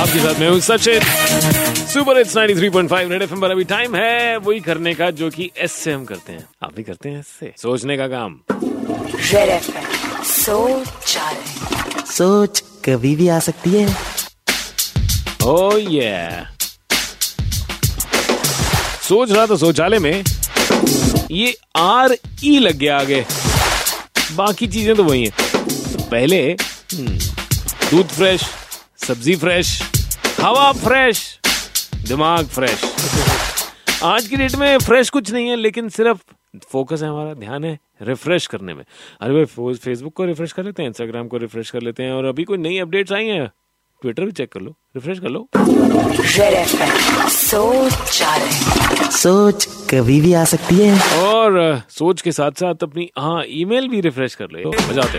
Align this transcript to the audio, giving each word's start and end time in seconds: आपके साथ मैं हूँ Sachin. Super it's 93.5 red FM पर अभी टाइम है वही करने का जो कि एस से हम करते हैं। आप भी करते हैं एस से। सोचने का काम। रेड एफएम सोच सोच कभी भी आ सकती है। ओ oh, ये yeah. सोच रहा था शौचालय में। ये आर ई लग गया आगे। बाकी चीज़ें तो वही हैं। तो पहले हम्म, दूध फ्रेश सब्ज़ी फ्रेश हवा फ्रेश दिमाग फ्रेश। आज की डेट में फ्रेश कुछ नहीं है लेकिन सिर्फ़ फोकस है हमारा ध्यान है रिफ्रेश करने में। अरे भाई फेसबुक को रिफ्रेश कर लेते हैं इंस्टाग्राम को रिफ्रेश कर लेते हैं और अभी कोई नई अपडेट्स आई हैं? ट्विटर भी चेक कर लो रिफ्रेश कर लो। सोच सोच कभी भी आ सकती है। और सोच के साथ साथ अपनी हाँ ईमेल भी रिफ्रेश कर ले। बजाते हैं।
आपके 0.00 0.18
साथ 0.18 0.40
मैं 0.40 0.48
हूँ 0.48 0.60
Sachin. 0.60 1.00
Super 1.86 2.18
it's 2.18 2.36
93.5 2.36 3.10
red 3.10 3.22
FM 3.22 3.40
पर 3.40 3.50
अभी 3.50 3.64
टाइम 3.64 3.96
है 3.96 4.36
वही 4.36 4.60
करने 4.60 4.94
का 4.94 5.10
जो 5.10 5.30
कि 5.30 5.50
एस 5.58 5.72
से 5.72 5.92
हम 5.92 6.04
करते 6.04 6.32
हैं। 6.32 6.44
आप 6.64 6.74
भी 6.74 6.82
करते 6.82 7.08
हैं 7.08 7.18
एस 7.18 7.26
से। 7.40 7.52
सोचने 7.62 7.96
का 7.96 8.08
काम। 8.08 8.40
रेड 9.32 9.48
एफएम 9.48 10.22
सोच 10.22 11.18
सोच 12.10 12.60
कभी 12.60 13.16
भी 13.16 13.28
आ 13.28 13.38
सकती 13.38 13.70
है। 13.70 13.96
ओ 15.42 15.70
oh, 15.70 15.78
ये 15.78 16.28
yeah. 16.30 16.62
सोच 19.02 19.32
रहा 19.32 19.46
था 19.46 19.56
शौचालय 19.56 19.98
में। 19.98 20.24
ये 21.30 21.56
आर 21.76 22.16
ई 22.44 22.58
लग 22.58 22.76
गया 22.76 22.98
आगे। 22.98 23.26
बाकी 24.32 24.66
चीज़ें 24.66 24.96
तो 24.96 25.04
वही 25.04 25.24
हैं। 25.24 25.32
तो 25.92 26.02
पहले 26.04 26.56
हम्म, 26.94 27.18
दूध 27.90 28.06
फ्रेश 28.06 28.40
सब्ज़ी 29.00 29.34
फ्रेश 29.36 29.68
हवा 30.40 30.72
फ्रेश 30.72 31.38
दिमाग 32.08 32.46
फ्रेश। 32.46 32.82
आज 34.04 34.26
की 34.28 34.36
डेट 34.36 34.54
में 34.56 34.78
फ्रेश 34.78 35.10
कुछ 35.10 35.32
नहीं 35.32 35.48
है 35.48 35.56
लेकिन 35.56 35.88
सिर्फ़ 35.88 36.18
फोकस 36.72 37.02
है 37.02 37.08
हमारा 37.08 37.34
ध्यान 37.34 37.64
है 37.64 37.78
रिफ्रेश 38.02 38.46
करने 38.46 38.74
में। 38.74 38.84
अरे 39.20 39.34
भाई 39.34 39.74
फेसबुक 39.74 40.14
को 40.16 40.24
रिफ्रेश 40.24 40.52
कर 40.52 40.64
लेते 40.64 40.82
हैं 40.82 40.88
इंस्टाग्राम 40.88 41.28
को 41.28 41.36
रिफ्रेश 41.36 41.70
कर 41.70 41.82
लेते 41.82 42.02
हैं 42.02 42.12
और 42.12 42.24
अभी 42.24 42.44
कोई 42.44 42.58
नई 42.58 42.78
अपडेट्स 42.78 43.12
आई 43.12 43.26
हैं? 43.26 43.50
ट्विटर 44.02 44.24
भी 44.24 44.32
चेक 44.32 44.52
कर 44.52 44.60
लो 44.60 44.70
रिफ्रेश 44.96 45.18
कर 45.18 45.28
लो। 45.28 45.48
सोच 47.30 47.92
सोच 49.12 49.64
कभी 49.90 50.20
भी 50.20 50.32
आ 50.34 50.44
सकती 50.44 50.74
है। 50.78 51.22
और 51.22 51.82
सोच 51.90 52.20
के 52.22 52.32
साथ 52.32 52.50
साथ 52.50 52.82
अपनी 52.82 53.10
हाँ 53.18 53.42
ईमेल 53.48 53.88
भी 53.88 54.00
रिफ्रेश 54.00 54.34
कर 54.34 54.50
ले। 54.52 54.64
बजाते 54.64 55.08
हैं। 55.08 55.18